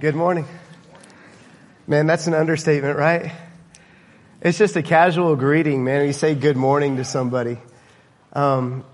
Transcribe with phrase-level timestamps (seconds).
[0.00, 0.46] Good morning.
[1.86, 3.32] Man, that's an understatement, right?
[4.40, 6.06] It's just a casual greeting, man.
[6.06, 7.58] You say good morning to somebody.
[8.32, 8.86] Um,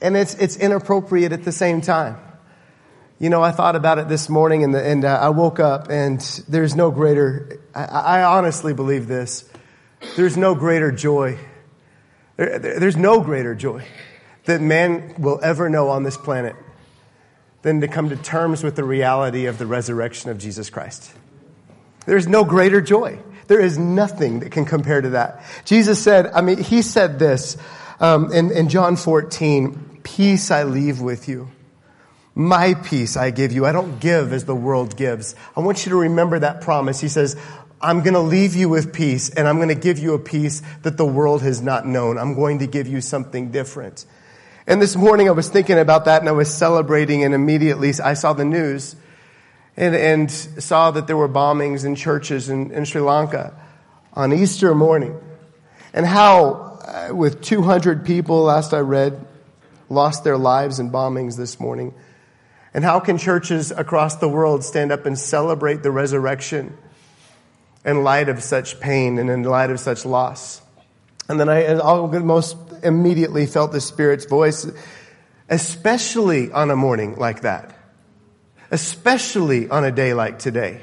[0.00, 2.16] and it's, it's inappropriate at the same time.
[3.18, 5.90] You know, I thought about it this morning and, the, and uh, I woke up
[5.90, 6.18] and
[6.48, 9.46] there's no greater, I, I honestly believe this.
[10.16, 11.38] There's no greater joy.
[12.38, 13.84] There, there's no greater joy
[14.46, 16.56] that man will ever know on this planet
[17.64, 21.10] than to come to terms with the reality of the resurrection of Jesus Christ.
[22.04, 23.18] There's no greater joy.
[23.46, 25.42] There is nothing that can compare to that.
[25.64, 27.56] Jesus said, I mean, he said this
[28.00, 31.48] um, in, in John 14 Peace I leave with you.
[32.34, 33.64] My peace I give you.
[33.64, 35.34] I don't give as the world gives.
[35.56, 37.00] I want you to remember that promise.
[37.00, 37.34] He says,
[37.80, 40.60] I'm going to leave you with peace, and I'm going to give you a peace
[40.82, 42.18] that the world has not known.
[42.18, 44.04] I'm going to give you something different.
[44.66, 48.14] And this morning I was thinking about that and I was celebrating and immediately I
[48.14, 48.96] saw the news
[49.76, 53.54] and, and saw that there were bombings in churches in, in Sri Lanka
[54.14, 55.20] on Easter morning.
[55.92, 56.78] And how,
[57.10, 59.26] uh, with 200 people, last I read,
[59.90, 61.92] lost their lives in bombings this morning.
[62.72, 66.76] And how can churches across the world stand up and celebrate the resurrection
[67.84, 70.62] in light of such pain and in light of such loss?
[71.28, 74.66] And then I almost immediately felt the Spirit's voice,
[75.48, 77.74] especially on a morning like that,
[78.70, 80.80] especially on a day like today.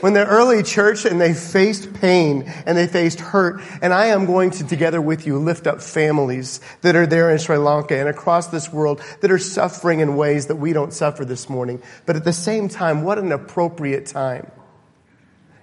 [0.00, 4.26] When the early church and they faced pain and they faced hurt, and I am
[4.26, 8.08] going to together with you lift up families that are there in Sri Lanka and
[8.08, 11.80] across this world that are suffering in ways that we don't suffer this morning.
[12.04, 14.50] But at the same time, what an appropriate time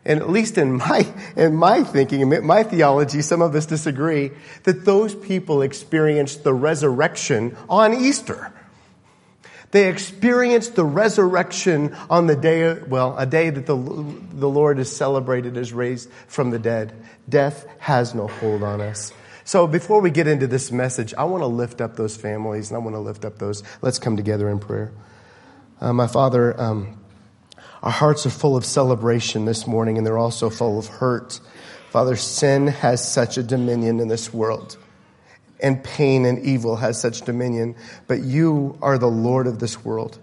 [0.09, 4.31] and at least in my, in my thinking, in my theology, some of us disagree,
[4.63, 8.51] that those people experienced the resurrection on Easter.
[9.69, 14.93] They experienced the resurrection on the day, well, a day that the, the Lord is
[14.93, 16.91] celebrated as raised from the dead.
[17.29, 19.13] Death has no hold on us.
[19.43, 22.77] So before we get into this message, I want to lift up those families and
[22.77, 23.61] I want to lift up those.
[23.83, 24.91] Let's come together in prayer.
[25.79, 26.98] Uh, my Father, um,
[27.81, 31.39] our hearts are full of celebration this morning, and they're also full of hurt.
[31.91, 34.77] Father, sin has such a dominion in this world,
[35.61, 37.75] and pain and evil has such dominion,
[38.07, 40.19] but you are the Lord of this world.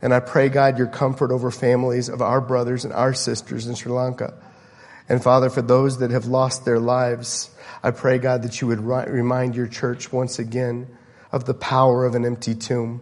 [0.00, 3.76] And I pray, God, your comfort over families of our brothers and our sisters in
[3.76, 4.34] Sri Lanka.
[5.08, 7.50] And Father, for those that have lost their lives,
[7.82, 10.88] I pray, God, that you would remind your church once again
[11.30, 13.00] of the power of an empty tomb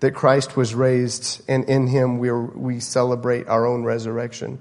[0.00, 4.58] that Christ was raised and in him we, are, we celebrate our own resurrection.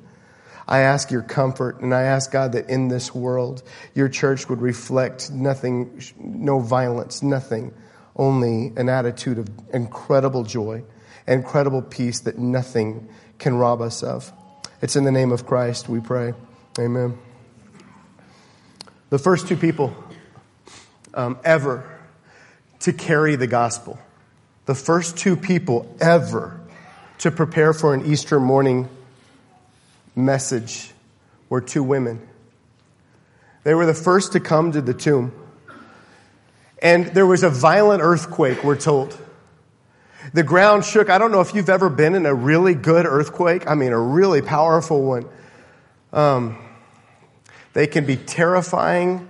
[0.68, 3.64] I ask your comfort and I ask God that in this world
[3.96, 7.74] your church would reflect nothing, no violence, nothing,
[8.16, 10.84] only an attitude of incredible joy,
[11.26, 14.32] incredible peace that nothing can rob us of.
[14.82, 16.34] It's in the name of Christ we pray.
[16.78, 17.18] Amen.
[19.10, 19.96] The first two people
[21.14, 21.98] um, ever
[22.82, 24.00] to carry the gospel
[24.70, 26.62] the first two people ever
[27.18, 28.88] to prepare for an Easter morning
[30.16, 30.92] message
[31.50, 32.22] were two women.
[33.64, 35.32] They were the first to come to the tomb.
[36.84, 39.18] And there was a violent earthquake, we're told.
[40.34, 41.10] The ground shook.
[41.10, 43.68] I don't know if you've ever been in a really good earthquake.
[43.68, 45.26] I mean, a really powerful one.
[46.14, 46.60] Um,
[47.74, 49.29] they can be terrifying.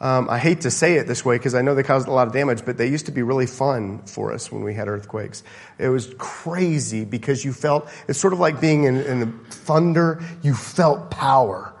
[0.00, 2.28] Um, I hate to say it this way because I know they caused a lot
[2.28, 5.42] of damage, but they used to be really fun for us when we had earthquakes.
[5.76, 10.54] It was crazy because you felt, it's sort of like being in, in thunder, you
[10.54, 11.72] felt power.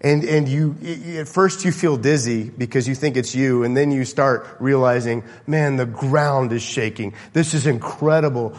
[0.00, 0.76] And, and you,
[1.18, 5.22] at first you feel dizzy because you think it's you, and then you start realizing,
[5.46, 7.14] man, the ground is shaking.
[7.32, 8.58] This is incredible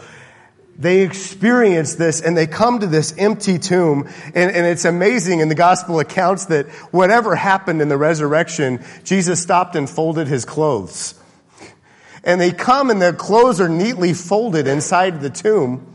[0.78, 4.08] they experience this and they come to this empty tomb.
[4.34, 9.40] And, and, it's amazing in the gospel accounts that whatever happened in the resurrection jesus
[9.40, 11.14] stopped and folded his clothes.
[12.24, 15.92] And they come and their clothes are neatly folded inside the tomb.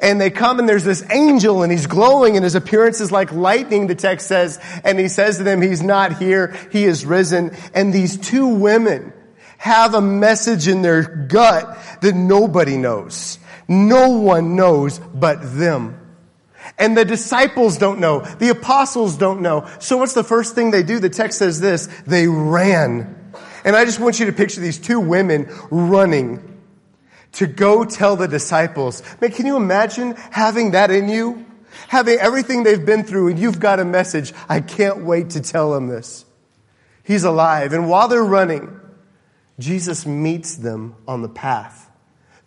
[0.00, 3.32] And they come and there's this angel and he's glowing and his appearance is like
[3.32, 4.58] lightning the text says.
[4.84, 6.56] And he says to them he's not here.
[6.72, 7.54] He is risen.
[7.74, 9.12] And these two women
[9.58, 13.38] have a message in their gut that nobody knows
[13.68, 16.00] no one knows but them.
[16.78, 18.20] And the disciples don't know.
[18.20, 19.68] The apostles don't know.
[19.78, 20.98] So what's the first thing they do?
[20.98, 21.88] The text says this.
[22.06, 23.32] They ran.
[23.64, 26.60] And I just want you to picture these two women running
[27.32, 29.02] to go tell the disciples.
[29.20, 31.46] Man, can you imagine having that in you?
[31.88, 34.32] Having everything they've been through and you've got a message.
[34.48, 36.24] I can't wait to tell them this.
[37.04, 37.72] He's alive.
[37.72, 38.80] And while they're running,
[39.58, 41.87] Jesus meets them on the path.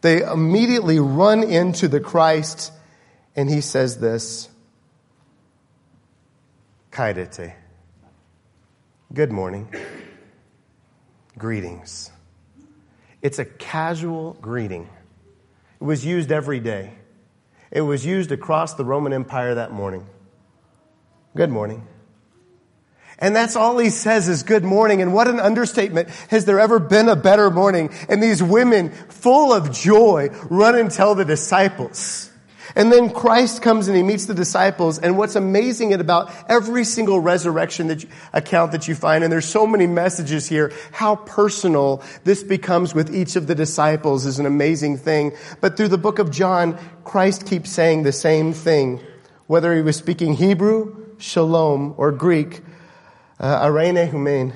[0.01, 2.71] They immediately run into the Christ
[3.36, 4.50] And he says this
[6.92, 7.53] Kairete.
[9.13, 9.74] Good morning.
[11.38, 12.12] Greetings.
[13.21, 14.89] It's a casual greeting.
[15.80, 16.94] It was used every day.
[17.71, 20.06] It was used across the Roman Empire that morning.
[21.36, 21.88] Good morning.
[23.21, 25.01] And that's all he says is good morning.
[25.01, 26.09] And what an understatement.
[26.29, 27.91] Has there ever been a better morning?
[28.09, 32.31] And these women, full of joy, run and tell the disciples.
[32.75, 34.97] And then Christ comes and he meets the disciples.
[34.97, 39.45] And what's amazing about every single resurrection that you, account that you find, and there's
[39.45, 44.45] so many messages here, how personal this becomes with each of the disciples is an
[44.45, 45.33] amazing thing.
[45.59, 49.00] But through the book of John, Christ keeps saying the same thing.
[49.47, 52.62] Whether he was speaking Hebrew, shalom, or Greek,
[53.41, 54.53] uh, eirene humein,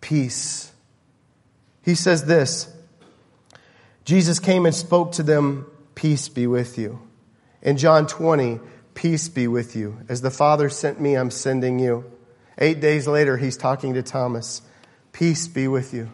[0.00, 0.70] peace.
[1.82, 2.72] He says this,
[4.04, 5.66] Jesus came and spoke to them
[5.98, 7.00] Peace be with you.
[7.60, 8.60] In John 20,
[8.94, 9.98] peace be with you.
[10.08, 12.04] As the Father sent me, I'm sending you.
[12.56, 14.62] Eight days later, he's talking to Thomas.
[15.10, 16.08] Peace be with you.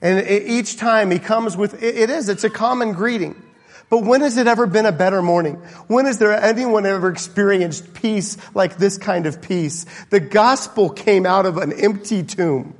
[0.00, 3.42] And each time he comes with, it is, it's a common greeting.
[3.90, 5.56] But when has it ever been a better morning?
[5.86, 9.86] When has there anyone ever experienced peace like this kind of peace?
[10.10, 12.74] The gospel came out of an empty tomb.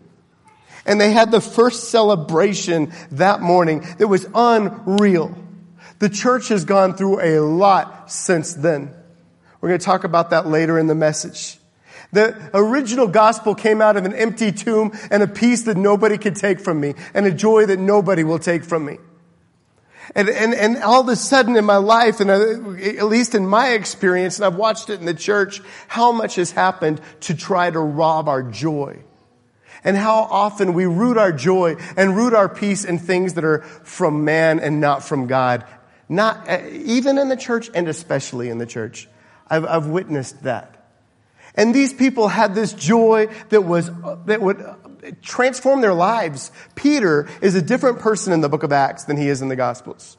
[0.87, 5.37] And they had the first celebration that morning that was unreal.
[5.99, 8.95] The church has gone through a lot since then.
[9.61, 11.59] We're going to talk about that later in the message.
[12.13, 16.37] The original gospel came out of an empty tomb and a peace that nobody could
[16.37, 18.99] take from me and a joy that nobody will take from me.
[20.15, 23.47] And, and, and all of a sudden in my life, and uh, at least in
[23.47, 27.71] my experience, and I've watched it in the church, how much has happened to try
[27.71, 29.03] to rob our joy.
[29.83, 33.61] And how often we root our joy and root our peace in things that are
[33.61, 35.65] from man and not from God.
[36.09, 39.09] Not, uh, even in the church and especially in the church.
[39.49, 40.71] I've, I've witnessed that.
[41.55, 43.91] And these people had this joy that was,
[44.27, 44.65] that would
[45.23, 46.51] transform their lives.
[46.75, 49.57] Peter is a different person in the book of Acts than he is in the
[49.57, 50.17] Gospels.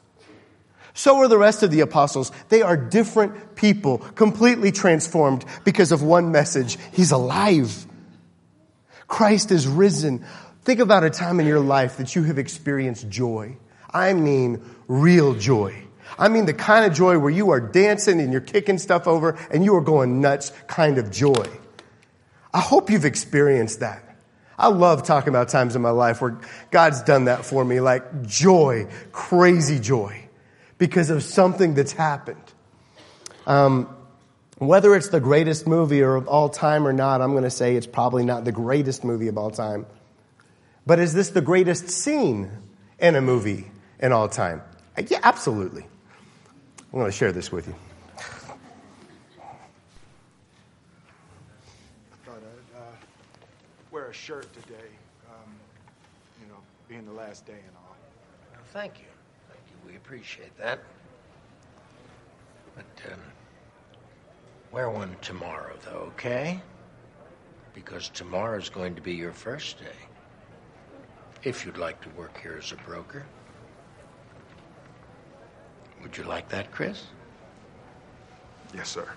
[0.94, 2.32] So are the rest of the apostles.
[2.48, 6.78] They are different people, completely transformed because of one message.
[6.92, 7.86] He's alive.
[9.06, 10.24] Christ is risen.
[10.62, 13.58] Think about a time in your life that you have experienced joy.
[13.92, 15.84] I mean real joy.
[16.18, 19.38] I mean the kind of joy where you are dancing and you're kicking stuff over
[19.50, 21.46] and you are going nuts kind of joy.
[22.54, 24.05] I hope you've experienced that.
[24.58, 26.38] I love talking about times in my life where
[26.70, 30.28] God's done that for me, like joy, crazy joy,
[30.78, 32.42] because of something that's happened.
[33.46, 33.94] Um,
[34.58, 37.86] whether it's the greatest movie of all time or not, I'm going to say it's
[37.86, 39.84] probably not the greatest movie of all time.
[40.86, 42.50] But is this the greatest scene
[42.98, 44.62] in a movie in all time?
[45.08, 45.86] Yeah, absolutely.
[46.92, 47.74] I'm going to share this with you.
[48.16, 48.22] I
[52.24, 52.96] thought I'd uh,
[53.90, 54.88] wear a shirt today,
[55.28, 55.54] um,
[56.42, 56.58] you know,
[56.88, 57.94] being the last day and all.
[58.50, 59.04] Well, thank you.
[59.48, 59.88] Thank you.
[59.88, 60.80] We appreciate that.
[62.74, 63.20] But um,
[64.72, 66.60] wear one tomorrow, though, okay?
[67.72, 70.00] Because tomorrow's going to be your first day.
[71.44, 73.24] If you'd like to work here as a broker.
[76.02, 77.04] Would you like that, Chris?
[78.74, 79.08] Yes, sir.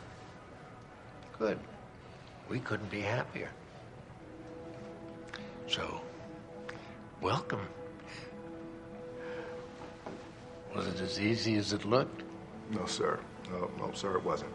[1.39, 1.57] Good.
[2.47, 3.49] We couldn't be happier.
[5.69, 6.01] So,
[7.21, 7.61] welcome.
[10.75, 12.23] Was it as easy as it looked?
[12.71, 13.19] No, sir.
[13.51, 14.51] No, no, sir, it wasn't.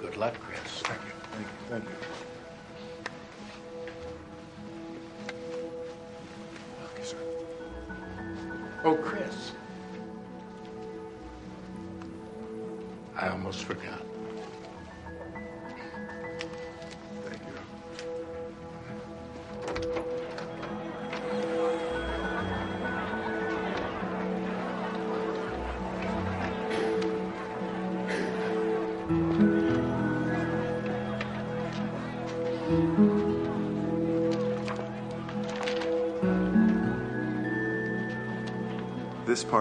[0.00, 0.82] Good luck, Chris.
[0.82, 1.12] Thank you.
[1.30, 1.50] Thank you.
[1.68, 1.90] Thank you.
[6.92, 7.18] Okay, sir.
[8.82, 9.52] Oh, Chris.
[13.16, 14.02] I almost forgot.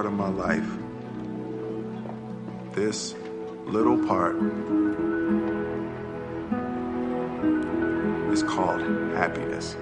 [0.01, 0.65] Part of my life,
[2.73, 3.13] this
[3.65, 4.35] little part,
[8.33, 8.81] is called
[9.13, 9.77] happiness.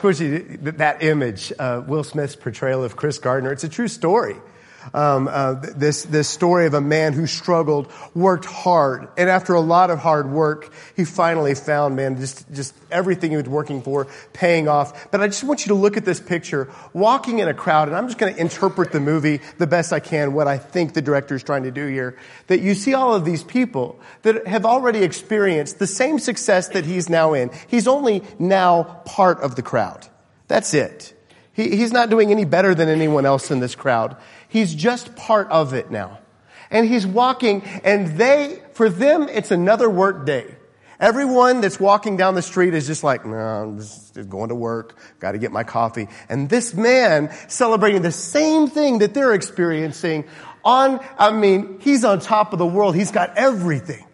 [0.00, 4.36] You to, that image, uh, Will Smith's portrayal of Chris Gardner, it's a true story
[4.94, 9.60] um, uh, this this story of a man who struggled, worked hard, and after a
[9.60, 14.06] lot of hard work, he finally found man just just everything he was working for
[14.32, 15.10] paying off.
[15.10, 17.96] But I just want you to look at this picture, walking in a crowd, and
[17.96, 21.02] I'm just going to interpret the movie the best I can, what I think the
[21.02, 22.18] director is trying to do here.
[22.46, 26.84] That you see all of these people that have already experienced the same success that
[26.84, 27.50] he's now in.
[27.68, 30.08] He's only now part of the crowd.
[30.48, 31.14] That's it.
[31.54, 34.16] He, he's not doing any better than anyone else in this crowd.
[34.52, 36.18] He's just part of it now.
[36.70, 40.54] And he's walking and they, for them, it's another work day.
[41.00, 44.98] Everyone that's walking down the street is just like, no, I'm just going to work,
[45.20, 46.06] got to get my coffee.
[46.28, 50.26] And this man celebrating the same thing that they're experiencing
[50.62, 52.94] on, I mean, he's on top of the world.
[52.94, 54.04] He's got everything.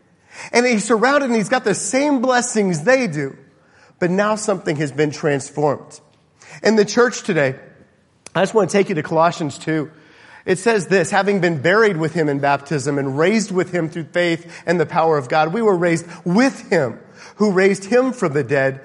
[0.53, 3.37] And he's surrounded and he's got the same blessings they do.
[3.99, 5.99] But now something has been transformed.
[6.63, 7.59] In the church today,
[8.37, 9.91] I just want to take you to Colossians 2.
[10.49, 14.05] It says this, having been buried with him in baptism and raised with him through
[14.05, 16.99] faith and the power of God, we were raised with him
[17.37, 18.81] who raised him from the dead.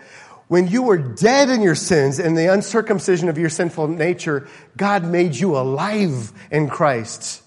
[0.49, 5.05] When you were dead in your sins and the uncircumcision of your sinful nature, God
[5.05, 7.41] made you alive in Christ.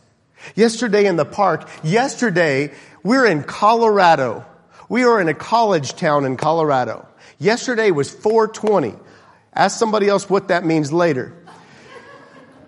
[0.55, 4.47] Yesterday in the park, yesterday we're in Colorado.
[4.89, 7.07] We are in a college town in Colorado.
[7.39, 8.95] Yesterday was 420.
[9.53, 11.37] Ask somebody else what that means later.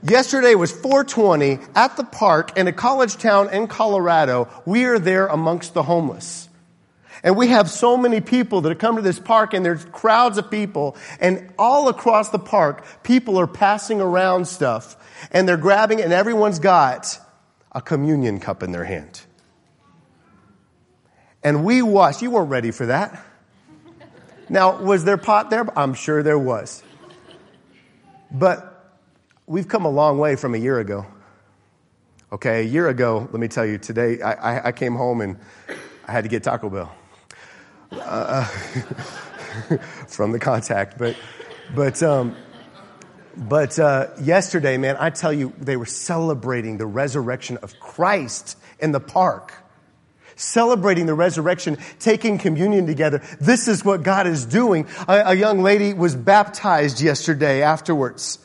[0.02, 4.48] Yesterday was 420 at the park in a college town in Colorado.
[4.64, 6.48] We are there amongst the homeless.
[7.24, 10.38] And we have so many people that have come to this park and there's crowds
[10.38, 14.96] of people and all across the park, people are passing around stuff
[15.32, 17.18] and they're grabbing and everyone's got
[17.72, 19.20] a communion cup in their hand.
[21.42, 22.22] And we watched.
[22.22, 23.24] You weren't ready for that.
[24.48, 25.66] Now, was there pot there?
[25.78, 26.82] I'm sure there was.
[28.30, 28.77] But
[29.48, 31.06] we've come a long way from a year ago.
[32.30, 35.38] Okay, a year ago, let me tell you, today I, I came home and
[36.06, 36.94] I had to get Taco Bell
[37.92, 38.44] uh,
[40.06, 40.98] from the contact.
[40.98, 41.16] But,
[41.74, 42.36] but, um,
[43.34, 48.92] but uh, yesterday, man, I tell you, they were celebrating the resurrection of Christ in
[48.92, 49.54] the park.
[50.36, 53.22] Celebrating the resurrection, taking communion together.
[53.40, 54.86] This is what God is doing.
[55.08, 58.38] A, a young lady was baptized yesterday afterwards.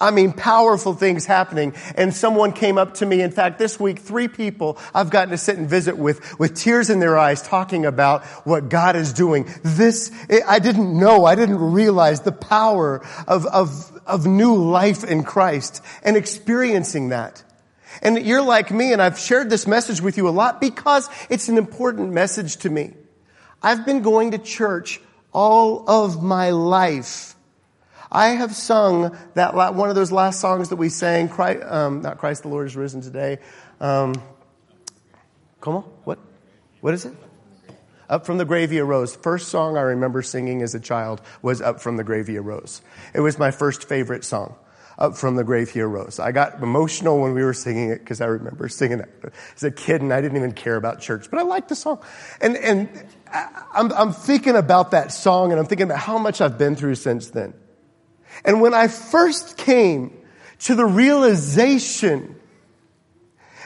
[0.00, 1.74] I mean, powerful things happening.
[1.94, 3.20] And someone came up to me.
[3.20, 6.88] In fact, this week, three people I've gotten to sit and visit with, with tears
[6.88, 9.48] in their eyes, talking about what God is doing.
[9.62, 10.10] This,
[10.46, 15.82] I didn't know, I didn't realize the power of, of, of new life in Christ
[16.02, 17.44] and experiencing that.
[18.02, 21.48] And you're like me, and I've shared this message with you a lot because it's
[21.48, 22.94] an important message to me.
[23.62, 25.00] I've been going to church
[25.32, 27.34] all of my life.
[28.12, 32.18] I have sung that one of those last songs that we sang, Christ, um, not
[32.18, 33.38] Christ the Lord is risen today.
[33.80, 34.14] Um,
[35.60, 36.18] come on, what?
[36.80, 37.14] What is it?
[38.08, 39.14] Up from the grave he arose.
[39.14, 42.82] First song I remember singing as a child was Up from the grave he arose.
[43.14, 44.56] It was my first favorite song.
[44.98, 46.18] Up from the grave he arose.
[46.18, 49.70] I got emotional when we were singing it because I remember singing it as a
[49.70, 52.02] kid and I didn't even care about church, but I liked the song.
[52.40, 52.88] And, and
[53.72, 56.96] I'm, I'm thinking about that song and I'm thinking about how much I've been through
[56.96, 57.54] since then.
[58.44, 60.16] And when I first came
[60.60, 62.36] to the realization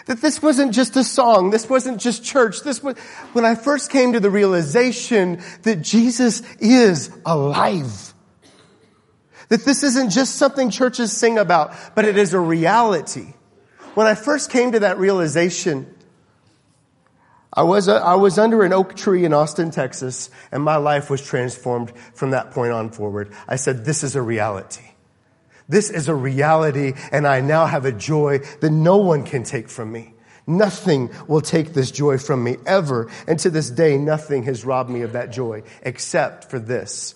[0.06, 2.96] that this wasn't just a song, this wasn't just church, this was,
[3.32, 8.12] when I first came to the realization that Jesus is alive.
[9.48, 13.34] That this isn't just something churches sing about, but it is a reality.
[13.94, 15.94] When I first came to that realization,
[17.56, 21.08] I was, a, I was under an oak tree in Austin, Texas, and my life
[21.08, 23.32] was transformed from that point on forward.
[23.46, 24.90] I said, this is a reality.
[25.68, 29.68] This is a reality, and I now have a joy that no one can take
[29.68, 30.14] from me.
[30.46, 33.10] Nothing will take this joy from me ever.
[33.26, 37.14] And to this day, nothing has robbed me of that joy except for this.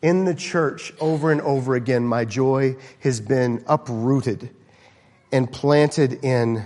[0.00, 4.50] In the church, over and over again, my joy has been uprooted
[5.32, 6.64] and planted in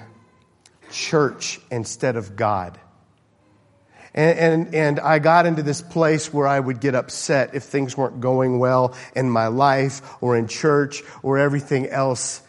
[0.91, 2.79] church instead of God.
[4.15, 7.97] And, and, and, I got into this place where I would get upset if things
[7.97, 12.43] weren't going well in my life or in church or everything else.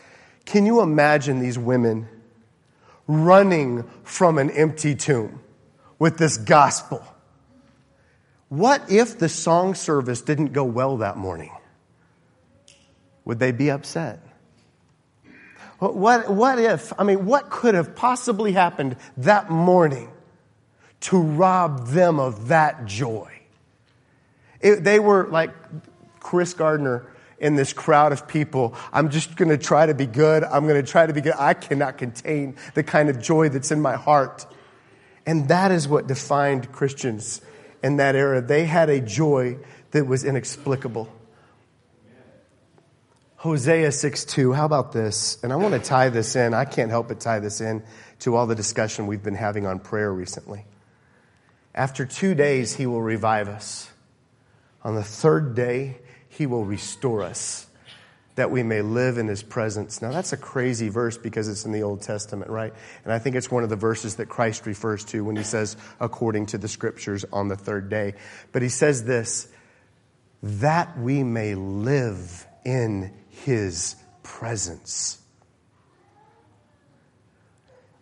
[0.46, 2.08] Can you imagine these women
[3.08, 5.42] running from an empty tomb
[6.00, 7.06] with this gospel?
[8.48, 11.52] What if the song service didn't go well that morning?
[13.26, 14.24] Would they be upset?
[15.80, 20.12] What, what if, I mean, what could have possibly happened that morning
[21.02, 23.32] to rob them of that joy?
[24.60, 25.52] It, they were like
[26.20, 27.08] Chris Gardner
[27.40, 28.76] in this crowd of people.
[28.92, 30.44] I'm just going to try to be good.
[30.44, 31.36] I'm going to try to be good.
[31.38, 34.46] I cannot contain the kind of joy that's in my heart.
[35.26, 37.40] And that is what defined Christians
[37.82, 38.42] in that era.
[38.42, 39.60] They had a joy
[39.92, 41.10] that was inexplicable.
[43.40, 45.42] Hosea 6 2, how about this?
[45.42, 46.54] And I want to tie this in.
[46.54, 47.84] I can't help but tie this in
[48.20, 50.66] to all the discussion we've been having on prayer recently.
[51.74, 53.90] After two days, he will revive us.
[54.84, 57.66] On the third day, he will restore us
[58.36, 60.02] that we may live in his presence.
[60.02, 62.74] Now, that's a crazy verse because it's in the Old Testament, right?
[63.06, 65.78] And I think it's one of the verses that Christ refers to when he says,
[66.02, 68.16] according to the scriptures on the third day.
[68.52, 69.48] But he says this,
[70.44, 73.14] that we may live in
[73.46, 75.20] his presence.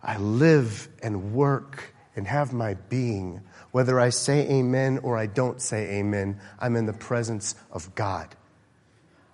[0.01, 3.41] I live and work and have my being.
[3.71, 8.35] Whether I say amen or I don't say amen, I'm in the presence of God.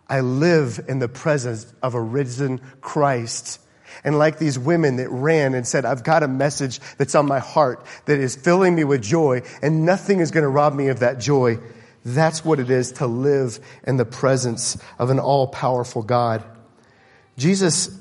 [0.07, 3.59] I live in the presence of a risen Christ.
[4.03, 7.39] And like these women that ran and said, I've got a message that's on my
[7.39, 10.99] heart that is filling me with joy, and nothing is going to rob me of
[10.99, 11.59] that joy.
[12.05, 16.43] That's what it is to live in the presence of an all powerful God.
[17.37, 17.97] Jesus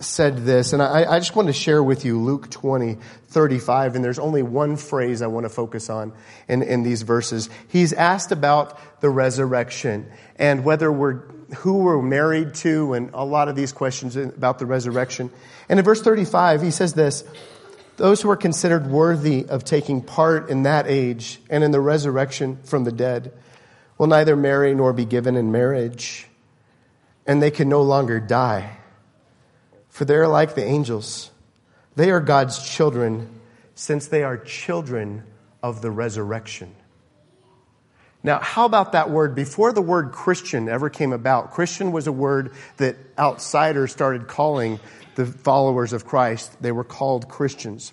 [0.00, 4.04] said this, and I, I, just want to share with you Luke 20, 35, and
[4.04, 6.12] there's only one phrase I want to focus on
[6.48, 7.48] in, in these verses.
[7.68, 11.20] He's asked about the resurrection and whether we're,
[11.58, 15.30] who we're married to, and a lot of these questions about the resurrection.
[15.68, 17.24] And in verse 35, he says this,
[17.96, 22.58] those who are considered worthy of taking part in that age and in the resurrection
[22.64, 23.32] from the dead
[23.98, 26.26] will neither marry nor be given in marriage,
[27.26, 28.78] and they can no longer die
[29.94, 31.30] for they are like the angels.
[31.94, 33.30] They are God's children
[33.76, 35.22] since they are children
[35.62, 36.74] of the resurrection.
[38.24, 39.36] Now, how about that word?
[39.36, 44.80] Before the word Christian ever came about, Christian was a word that outsiders started calling
[45.14, 46.60] the followers of Christ.
[46.60, 47.92] They were called Christians.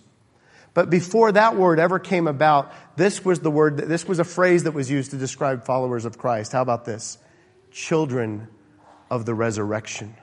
[0.73, 4.63] But before that word ever came about, this was the word, this was a phrase
[4.63, 6.53] that was used to describe followers of Christ.
[6.53, 7.17] How about this?
[7.71, 8.47] Children
[9.10, 10.15] of the resurrection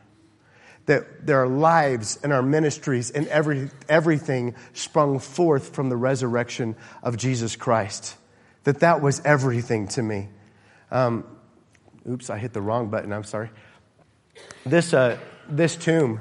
[0.88, 7.18] that their lives and our ministries and every, everything sprung forth from the resurrection of
[7.18, 8.16] Jesus Christ.
[8.64, 10.30] That that was everything to me.
[10.90, 11.24] Um,
[12.08, 13.12] oops, I hit the wrong button.
[13.12, 13.50] I'm sorry.
[14.64, 16.20] This, uh, this tomb,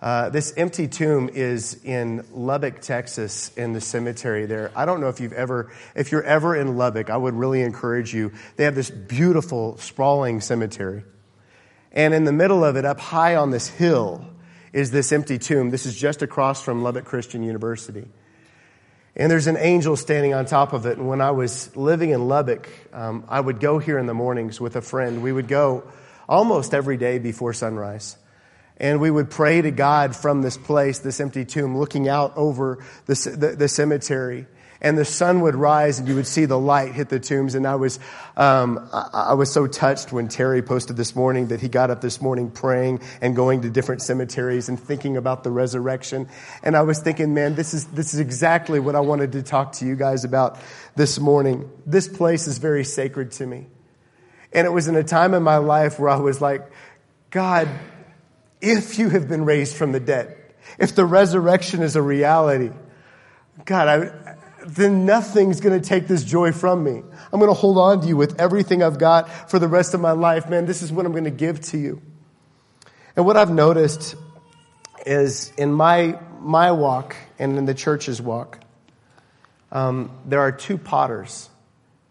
[0.00, 4.70] uh, this empty tomb is in Lubbock, Texas, in the cemetery there.
[4.76, 8.14] I don't know if you've ever, if you're ever in Lubbock, I would really encourage
[8.14, 8.32] you.
[8.56, 11.02] They have this beautiful, sprawling cemetery.
[11.90, 14.24] And in the middle of it, up high on this hill,
[14.72, 15.70] is this empty tomb.
[15.70, 18.06] This is just across from Lubbock Christian University.
[19.16, 20.98] And there's an angel standing on top of it.
[20.98, 24.60] And when I was living in Lubbock, um, I would go here in the mornings
[24.60, 25.22] with a friend.
[25.22, 25.90] We would go
[26.28, 28.16] almost every day before sunrise.
[28.78, 32.78] And we would pray to God from this place, this empty tomb, looking out over
[33.06, 34.46] the, the, the cemetery
[34.80, 37.54] and the sun would rise and you would see the light hit the tombs.
[37.54, 37.98] And I was,
[38.36, 42.00] um, I, I, was so touched when Terry posted this morning that he got up
[42.00, 46.28] this morning praying and going to different cemeteries and thinking about the resurrection.
[46.62, 49.72] And I was thinking, man, this is, this is exactly what I wanted to talk
[49.74, 50.58] to you guys about
[50.94, 51.68] this morning.
[51.84, 53.66] This place is very sacred to me.
[54.52, 56.70] And it was in a time in my life where I was like,
[57.30, 57.68] God,
[58.60, 60.36] if you have been raised from the dead,
[60.78, 62.70] if the resurrection is a reality,
[63.64, 67.02] God, I, then nothing's going to take this joy from me.
[67.32, 70.00] I'm going to hold on to you with everything I've got for the rest of
[70.00, 70.48] my life.
[70.48, 72.02] Man, this is what I'm going to give to you.
[73.16, 74.14] And what I've noticed
[75.06, 78.60] is in my, my walk and in the church's walk,
[79.72, 81.48] um, there are two potters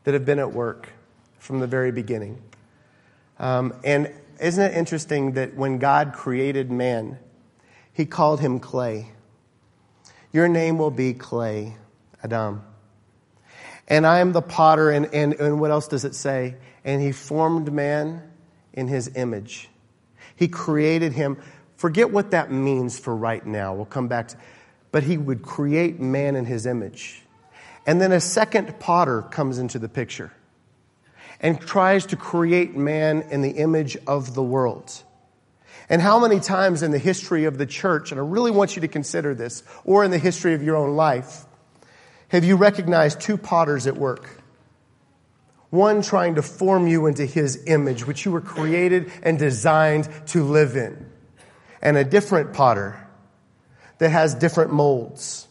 [0.03, 0.89] that have been at work
[1.39, 2.41] from the very beginning.
[3.39, 7.19] Um, and isn't it interesting that when God created man,
[7.93, 9.11] he called him clay?
[10.31, 11.77] Your name will be clay.
[12.23, 12.63] Adam.
[13.87, 16.55] And I am the potter, and, and, and what else does it say?
[16.83, 18.21] And he formed man
[18.73, 19.69] in his image.
[20.35, 21.37] He created him.
[21.77, 23.75] Forget what that means for right now.
[23.75, 24.37] We'll come back to
[24.91, 27.21] but he would create man in his image.
[27.85, 30.31] And then a second potter comes into the picture
[31.39, 35.03] and tries to create man in the image of the world.
[35.89, 38.81] And how many times in the history of the church, and I really want you
[38.81, 41.45] to consider this, or in the history of your own life,
[42.29, 44.29] have you recognized two potters at work?
[45.69, 50.43] One trying to form you into his image, which you were created and designed to
[50.43, 51.09] live in.
[51.81, 53.07] And a different potter
[53.99, 55.46] that has different molds.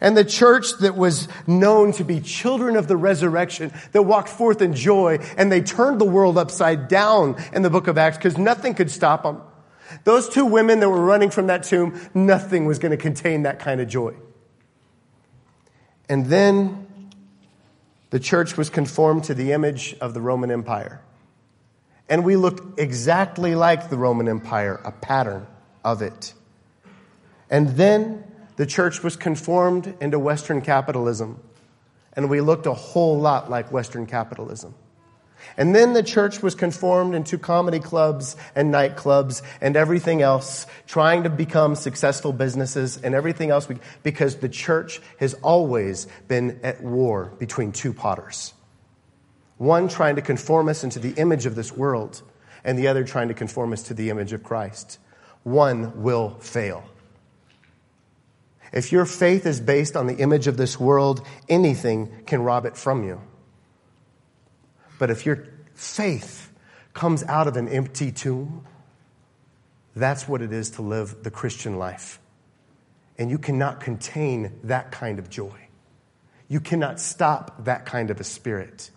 [0.00, 4.60] And the church that was known to be children of the resurrection, that walked forth
[4.60, 8.38] in joy, and they turned the world upside down in the book of Acts because
[8.38, 9.40] nothing could stop them.
[10.04, 13.58] Those two women that were running from that tomb, nothing was going to contain that
[13.58, 14.14] kind of joy.
[16.08, 16.86] And then
[18.10, 21.00] the church was conformed to the image of the Roman Empire.
[22.08, 25.46] And we looked exactly like the Roman Empire, a pattern
[25.84, 26.34] of it.
[27.50, 28.24] And then
[28.56, 31.40] the church was conformed into Western capitalism.
[32.14, 34.74] And we looked a whole lot like Western capitalism.
[35.56, 41.24] And then the church was conformed into comedy clubs and nightclubs and everything else, trying
[41.24, 43.68] to become successful businesses and everything else,
[44.02, 48.54] because the church has always been at war between two potters.
[49.58, 52.22] One trying to conform us into the image of this world,
[52.64, 54.98] and the other trying to conform us to the image of Christ.
[55.42, 56.84] One will fail.
[58.74, 62.76] If your faith is based on the image of this world, anything can rob it
[62.76, 63.20] from you.
[64.98, 66.50] But if your faith
[66.92, 68.66] comes out of an empty tomb,
[69.94, 72.18] that's what it is to live the Christian life.
[73.16, 75.68] And you cannot contain that kind of joy.
[76.48, 78.90] You cannot stop that kind of a spirit.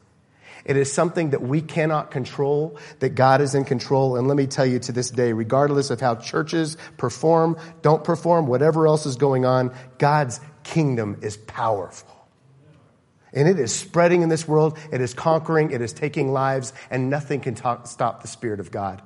[0.68, 4.18] It is something that we cannot control, that God is in control.
[4.18, 8.48] And let me tell you to this day, regardless of how churches perform, don't perform,
[8.48, 12.14] whatever else is going on, God's kingdom is powerful.
[13.34, 17.10] And it is spreading in this world, it is conquering, it is taking lives, and
[17.10, 19.02] nothing can talk, stop the Spirit of God.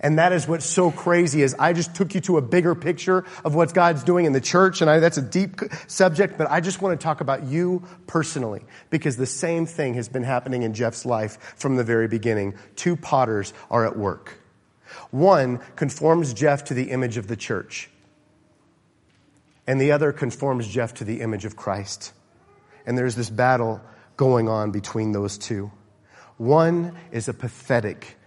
[0.00, 3.24] And that is what's so crazy is I just took you to a bigger picture
[3.44, 4.80] of what God's doing in the church.
[4.80, 8.62] And I, that's a deep subject, but I just want to talk about you personally
[8.90, 12.54] because the same thing has been happening in Jeff's life from the very beginning.
[12.76, 14.38] Two potters are at work.
[15.10, 17.90] One conforms Jeff to the image of the church.
[19.66, 22.12] And the other conforms Jeff to the image of Christ.
[22.86, 23.82] And there's this battle
[24.16, 25.70] going on between those two.
[26.38, 28.17] One is a pathetic,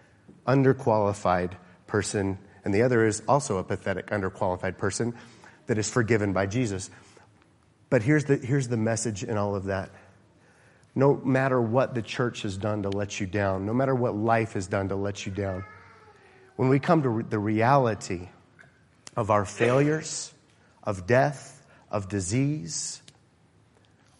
[0.47, 1.53] underqualified
[1.87, 5.13] person, and the other is also a pathetic, underqualified person
[5.67, 6.89] that is forgiven by Jesus.
[7.89, 9.91] But here's the, here's the message in all of that.
[10.95, 14.53] No matter what the church has done to let you down, no matter what life
[14.53, 15.63] has done to let you down,
[16.55, 18.29] when we come to the reality
[19.15, 20.33] of our failures,
[20.83, 23.01] of death, of disease,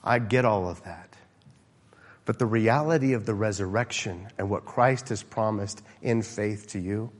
[0.03, 1.10] I get all of that.
[2.31, 7.11] But the reality of the resurrection and what Christ has promised in faith to you,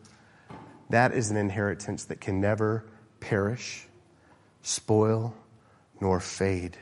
[0.90, 2.86] that is an inheritance that can never
[3.20, 3.90] perish,
[4.62, 5.36] spoil,
[6.00, 6.78] nor fade.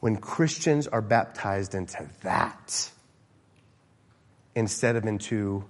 [0.00, 2.90] When Christians are baptized into that,
[4.54, 5.64] instead of into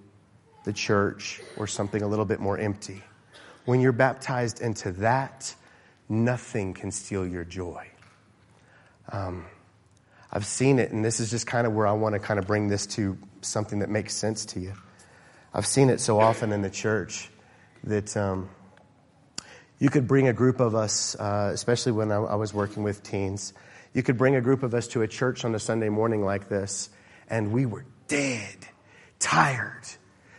[0.65, 3.01] the church or something a little bit more empty,
[3.65, 5.55] when you're baptized into that,
[6.09, 7.87] nothing can steal your joy.
[9.13, 9.47] Um,
[10.35, 12.47] I've seen it, and this is just kind of where I want to kind of
[12.49, 14.73] bring this to something that makes sense to you.
[15.55, 17.31] I've seen it so often in the church
[17.85, 18.51] that um,
[19.79, 23.05] you could bring a group of us, uh, especially when I, I was working with
[23.05, 23.53] teens,
[23.93, 26.49] you could bring a group of us to a church on a Sunday morning like
[26.49, 26.89] this,
[27.31, 28.57] and we were dead,
[29.21, 29.85] tired,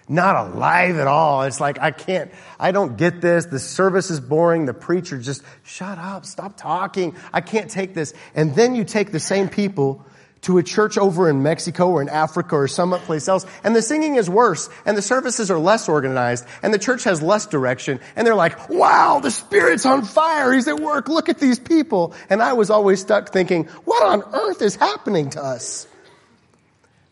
[0.07, 1.43] not alive at all.
[1.43, 3.45] It's like, I can't, I don't get this.
[3.45, 4.65] The service is boring.
[4.65, 7.15] The preacher just, shut up, stop talking.
[7.33, 8.13] I can't take this.
[8.35, 10.05] And then you take the same people
[10.41, 13.81] to a church over in Mexico or in Africa or some place else, and the
[13.81, 17.99] singing is worse, and the services are less organized, and the church has less direction,
[18.15, 22.13] and they're like, wow, the Spirit's on fire, He's at work, look at these people.
[22.29, 25.87] And I was always stuck thinking, what on earth is happening to us?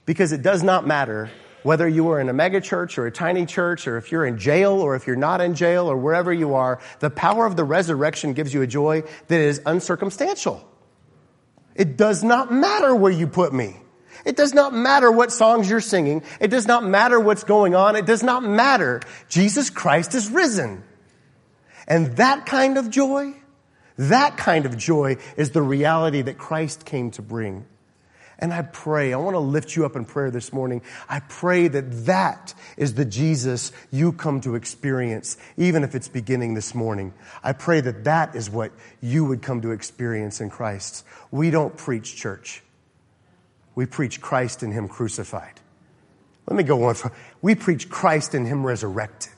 [0.06, 1.32] Because it does not matter
[1.64, 4.74] whether you are in a megachurch or a tiny church, or if you're in jail,
[4.74, 8.34] or if you're not in jail, or wherever you are, the power of the resurrection
[8.34, 10.64] gives you a joy that is uncircumstantial.
[11.76, 13.78] It does not matter where you put me.
[14.26, 16.24] It does not matter what songs you're singing.
[16.40, 17.96] It does not matter what's going on.
[17.96, 19.02] It does not matter.
[19.28, 20.84] Jesus Christ is risen.
[21.88, 23.34] And that kind of joy,
[23.98, 27.66] that kind of joy is the reality that Christ came to bring.
[28.40, 30.82] And I pray, I want to lift you up in prayer this morning.
[31.08, 36.54] I pray that that is the Jesus you come to experience, even if it's beginning
[36.54, 37.14] this morning.
[37.44, 41.06] I pray that that is what you would come to experience in Christ.
[41.32, 42.64] We don't preach church.
[43.76, 45.60] We preach Christ and Him crucified.
[46.48, 46.96] Let me go on.
[47.42, 49.32] We preach Christ and Him resurrected.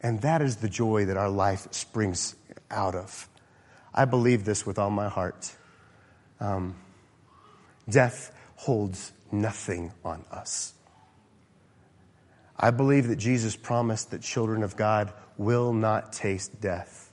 [0.00, 2.36] And that is the joy that our life springs
[2.70, 3.28] out of.
[3.94, 5.52] I believe this with all my heart.
[6.38, 6.76] Um,
[7.88, 10.74] Death holds nothing on us.
[12.58, 17.12] I believe that Jesus promised that children of God will not taste death.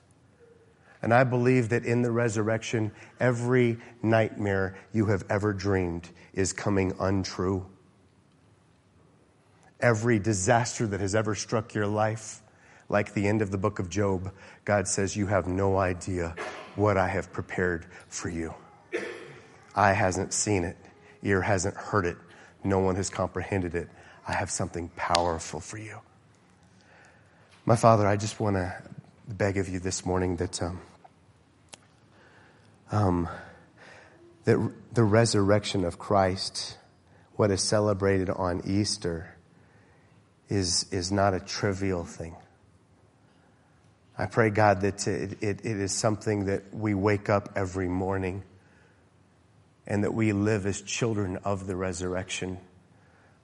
[1.01, 6.93] And I believe that in the resurrection, every nightmare you have ever dreamed is coming
[6.97, 7.65] untrue.
[9.81, 12.41] Every disaster that has ever struck your life,
[12.87, 14.31] like the end of the book of Job,
[14.63, 16.35] God says, You have no idea
[16.77, 18.53] what I have prepared for you.
[19.75, 20.77] Eye hasn't seen it,
[21.23, 22.17] ear hasn't heard it,
[22.63, 23.89] no one has comprehended it.
[24.27, 25.99] I have something powerful for you.
[27.65, 28.73] My Father, I just want to
[29.27, 30.61] beg of you this morning that.
[30.61, 30.79] Um,
[32.93, 33.27] um,
[34.45, 36.77] that the resurrection of Christ,
[37.35, 39.35] what is celebrated on Easter,
[40.49, 42.35] is, is not a trivial thing.
[44.17, 48.43] I pray, God, that it, it, it is something that we wake up every morning
[49.85, 52.57] and that we live as children of the resurrection.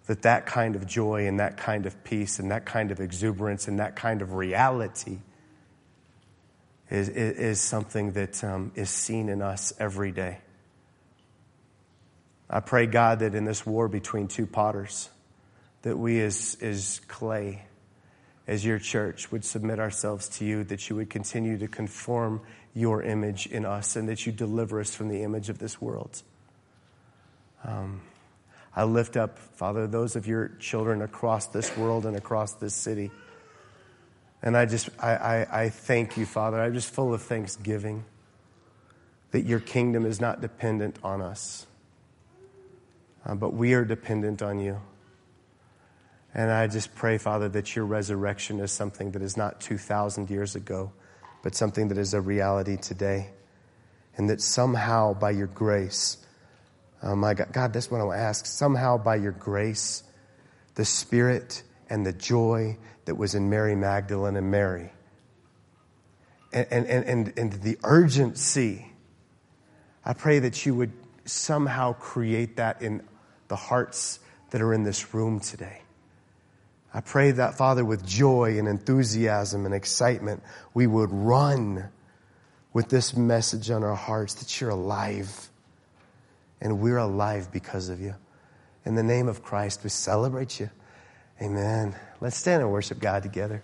[0.08, 3.68] That that kind of joy and that kind of peace and that kind of exuberance
[3.68, 5.20] and that kind of reality
[6.90, 10.40] is, is, is something that um, is seen in us every day.
[12.50, 15.10] I pray, God, that in this war between two potters,
[15.84, 17.66] that we as, as clay,
[18.48, 22.42] as your church, would submit ourselves to you, that you would continue to conform
[22.74, 26.24] your image in us, and that you deliver us from the image of this world.
[27.64, 28.02] Um,
[28.76, 33.12] I lift up, Father, those of your children across this world and across this city
[34.42, 36.62] and I just, I, I, I thank you, Father.
[36.62, 38.06] I'm just full of thanksgiving
[39.32, 41.68] that your kingdom is not dependent on us,
[43.26, 44.82] uh, but we are dependent on you.
[46.34, 50.56] And I just pray, Father, that your resurrection is something that is not 2,000 years
[50.56, 50.92] ago,
[51.44, 53.32] but something that is a reality today.
[54.16, 56.18] And that somehow by your grace,
[57.04, 58.46] oh my God, God, that's what I to ask.
[58.46, 60.04] Somehow by your grace,
[60.76, 64.92] the Spirit and the joy that was in Mary Magdalene and Mary.
[66.52, 68.92] And, and, and, and the urgency,
[70.04, 70.92] I pray that you would
[71.26, 73.04] somehow create that in
[73.48, 74.20] the hearts
[74.52, 75.82] that are in this room today.
[76.94, 80.42] I pray that, Father, with joy and enthusiasm and excitement,
[80.74, 81.90] we would run
[82.74, 85.49] with this message on our hearts that you're alive.
[86.62, 88.16] And we're alive because of you.
[88.86, 90.70] In the name of Christ, we celebrate you.
[91.42, 91.96] Amen.
[92.20, 93.64] Let's stand and worship God together.